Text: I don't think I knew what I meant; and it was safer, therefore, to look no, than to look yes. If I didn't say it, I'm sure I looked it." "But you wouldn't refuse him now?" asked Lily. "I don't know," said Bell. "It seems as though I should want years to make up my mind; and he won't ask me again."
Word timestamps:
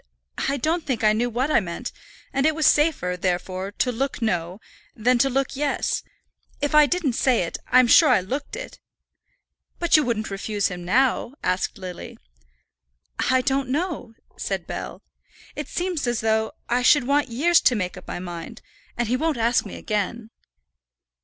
I 0.49 0.57
don't 0.57 0.83
think 0.83 1.03
I 1.03 1.13
knew 1.13 1.29
what 1.29 1.51
I 1.51 1.59
meant; 1.59 1.91
and 2.33 2.47
it 2.47 2.55
was 2.55 2.65
safer, 2.65 3.15
therefore, 3.15 3.71
to 3.73 3.91
look 3.91 4.19
no, 4.19 4.59
than 4.95 5.19
to 5.19 5.29
look 5.29 5.55
yes. 5.55 6.01
If 6.59 6.73
I 6.73 6.87
didn't 6.87 7.13
say 7.13 7.43
it, 7.43 7.59
I'm 7.67 7.85
sure 7.85 8.09
I 8.09 8.19
looked 8.19 8.55
it." 8.55 8.79
"But 9.77 9.95
you 9.95 10.03
wouldn't 10.03 10.31
refuse 10.31 10.69
him 10.69 10.83
now?" 10.83 11.35
asked 11.43 11.77
Lily. 11.77 12.17
"I 13.29 13.41
don't 13.41 13.69
know," 13.69 14.15
said 14.37 14.65
Bell. 14.65 15.03
"It 15.55 15.67
seems 15.67 16.07
as 16.07 16.21
though 16.21 16.53
I 16.67 16.81
should 16.81 17.03
want 17.05 17.27
years 17.29 17.61
to 17.61 17.75
make 17.75 17.95
up 17.95 18.07
my 18.07 18.17
mind; 18.17 18.63
and 18.97 19.07
he 19.07 19.15
won't 19.15 19.37
ask 19.37 19.67
me 19.67 19.75
again." 19.75 20.31